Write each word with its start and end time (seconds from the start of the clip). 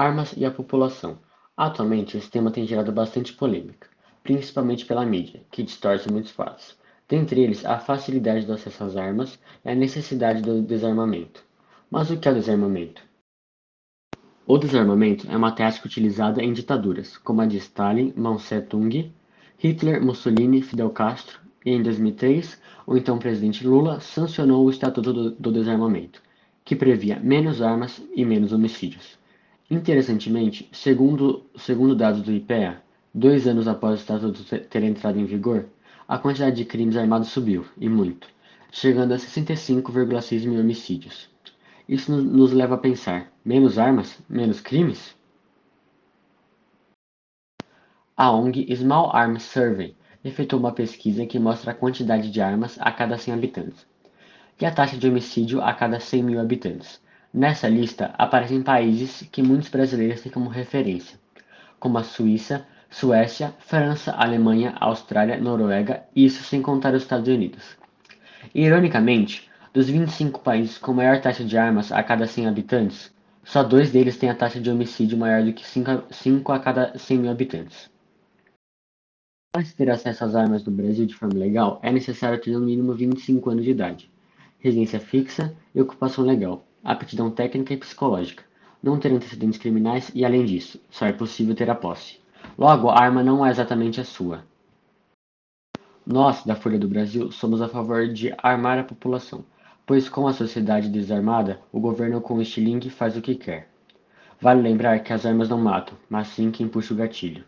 Armas 0.00 0.32
e 0.36 0.44
a 0.44 0.50
população. 0.52 1.18
Atualmente, 1.56 2.16
esse 2.16 2.30
tema 2.30 2.52
tem 2.52 2.64
gerado 2.64 2.92
bastante 2.92 3.32
polêmica, 3.32 3.88
principalmente 4.22 4.86
pela 4.86 5.04
mídia, 5.04 5.42
que 5.50 5.60
distorce 5.60 6.08
muitos 6.08 6.30
fatos. 6.30 6.78
Dentre 7.08 7.40
eles, 7.40 7.64
a 7.64 7.80
facilidade 7.80 8.46
do 8.46 8.52
acesso 8.52 8.84
às 8.84 8.96
armas 8.96 9.40
e 9.64 9.68
a 9.68 9.74
necessidade 9.74 10.40
do 10.40 10.62
desarmamento. 10.62 11.42
Mas 11.90 12.12
o 12.12 12.16
que 12.16 12.28
é 12.28 12.30
o 12.30 12.34
desarmamento? 12.36 13.02
O 14.46 14.56
desarmamento 14.56 15.28
é 15.28 15.36
uma 15.36 15.50
tática 15.50 15.88
utilizada 15.88 16.40
em 16.40 16.52
ditaduras, 16.52 17.18
como 17.18 17.40
a 17.40 17.46
de 17.46 17.56
Stalin, 17.56 18.12
Mao 18.16 18.36
Tse-tung, 18.36 19.12
Hitler, 19.58 20.00
Mussolini, 20.00 20.62
Fidel 20.62 20.90
Castro, 20.90 21.40
e 21.66 21.72
em 21.72 21.82
2003, 21.82 22.62
o 22.86 22.96
então 22.96 23.18
presidente 23.18 23.66
Lula 23.66 23.98
sancionou 23.98 24.64
o 24.64 24.70
Estatuto 24.70 25.12
do, 25.12 25.30
do 25.32 25.50
Desarmamento, 25.50 26.22
que 26.64 26.76
previa 26.76 27.18
menos 27.18 27.60
armas 27.60 28.00
e 28.14 28.24
menos 28.24 28.52
homicídios. 28.52 29.18
Interessantemente, 29.70 30.66
segundo, 30.72 31.44
segundo 31.56 31.94
dados 31.94 32.22
do 32.22 32.32
IPEA, 32.32 32.82
dois 33.12 33.46
anos 33.46 33.68
após 33.68 33.98
o 33.98 34.00
estatuto 34.00 34.42
ter 34.42 34.82
entrado 34.82 35.18
em 35.18 35.26
vigor, 35.26 35.68
a 36.06 36.16
quantidade 36.16 36.56
de 36.56 36.64
crimes 36.64 36.96
armados 36.96 37.28
subiu, 37.28 37.66
e 37.76 37.86
muito, 37.86 38.28
chegando 38.72 39.12
a 39.12 39.18
65,6 39.18 40.46
mil 40.46 40.60
homicídios. 40.60 41.28
Isso 41.86 42.10
nos 42.10 42.52
leva 42.52 42.76
a 42.76 42.78
pensar: 42.78 43.30
menos 43.44 43.78
armas, 43.78 44.18
menos 44.26 44.58
crimes? 44.60 45.14
A 48.16 48.32
ONG 48.32 48.74
Small 48.74 49.14
Arms 49.14 49.42
Survey 49.42 49.94
efetuou 50.24 50.60
uma 50.60 50.72
pesquisa 50.72 51.26
que 51.26 51.38
mostra 51.38 51.72
a 51.72 51.74
quantidade 51.74 52.30
de 52.30 52.40
armas 52.40 52.78
a 52.80 52.90
cada 52.90 53.18
100 53.18 53.34
habitantes 53.34 53.86
e 54.60 54.64
a 54.64 54.72
taxa 54.72 54.96
de 54.96 55.06
homicídio 55.06 55.62
a 55.62 55.72
cada 55.74 56.00
100 56.00 56.22
mil 56.22 56.40
habitantes, 56.40 57.00
Nessa 57.38 57.68
lista 57.68 58.12
aparecem 58.18 58.64
países 58.64 59.22
que 59.30 59.44
muitos 59.44 59.68
brasileiros 59.68 60.20
têm 60.20 60.32
como 60.32 60.50
referência, 60.50 61.20
como 61.78 61.96
a 61.96 62.02
Suíça, 62.02 62.66
Suécia, 62.90 63.54
França, 63.60 64.10
Alemanha, 64.10 64.74
Austrália, 64.80 65.38
Noruega, 65.38 66.02
isso 66.16 66.42
sem 66.42 66.60
contar 66.60 66.94
os 66.94 67.02
Estados 67.02 67.28
Unidos. 67.28 67.78
Ironicamente, 68.52 69.48
dos 69.72 69.88
25 69.88 70.40
países 70.40 70.78
com 70.78 70.92
maior 70.92 71.20
taxa 71.20 71.44
de 71.44 71.56
armas 71.56 71.92
a 71.92 72.02
cada 72.02 72.26
100 72.26 72.48
habitantes, 72.48 73.14
só 73.44 73.62
dois 73.62 73.92
deles 73.92 74.18
têm 74.18 74.30
a 74.30 74.34
taxa 74.34 74.60
de 74.60 74.68
homicídio 74.68 75.16
maior 75.16 75.44
do 75.44 75.52
que 75.52 75.64
5 75.64 76.50
a 76.50 76.58
cada 76.58 76.98
100 76.98 77.18
mil 77.18 77.30
habitantes. 77.30 77.88
Para 79.52 79.64
se 79.64 79.76
ter 79.76 79.88
acesso 79.88 80.24
às 80.24 80.34
armas 80.34 80.64
no 80.64 80.72
Brasil 80.72 81.06
de 81.06 81.14
forma 81.14 81.38
legal, 81.38 81.78
é 81.84 81.92
necessário 81.92 82.40
ter 82.40 82.50
no 82.50 82.60
mínimo 82.60 82.94
25 82.94 83.48
anos 83.48 83.64
de 83.64 83.70
idade, 83.70 84.10
residência 84.58 84.98
fixa 84.98 85.54
e 85.72 85.80
ocupação 85.80 86.24
legal 86.24 86.64
aptidão 86.92 87.30
técnica 87.30 87.74
e 87.74 87.76
psicológica, 87.76 88.44
não 88.82 88.98
ter 88.98 89.12
antecedentes 89.12 89.58
criminais 89.58 90.10
e, 90.14 90.24
além 90.24 90.44
disso, 90.44 90.80
só 90.90 91.06
é 91.06 91.12
possível 91.12 91.54
ter 91.54 91.68
a 91.68 91.74
posse. 91.74 92.18
Logo, 92.56 92.88
a 92.88 92.98
arma 92.98 93.22
não 93.22 93.44
é 93.44 93.50
exatamente 93.50 94.00
a 94.00 94.04
sua. 94.04 94.44
Nós, 96.06 96.44
da 96.44 96.56
Folha 96.56 96.78
do 96.78 96.88
Brasil, 96.88 97.30
somos 97.30 97.60
a 97.60 97.68
favor 97.68 98.08
de 98.08 98.32
armar 98.38 98.78
a 98.78 98.84
população, 98.84 99.44
pois 99.84 100.08
com 100.08 100.26
a 100.26 100.32
sociedade 100.32 100.88
desarmada, 100.88 101.60
o 101.70 101.78
governo 101.78 102.20
com 102.20 102.40
estilingue 102.40 102.88
faz 102.88 103.16
o 103.16 103.20
que 103.20 103.34
quer. 103.34 103.68
Vale 104.40 104.62
lembrar 104.62 105.00
que 105.00 105.12
as 105.12 105.26
armas 105.26 105.48
não 105.48 105.58
matam, 105.58 105.98
mas 106.08 106.28
sim 106.28 106.50
quem 106.50 106.68
puxa 106.68 106.94
o 106.94 106.96
gatilho. 106.96 107.44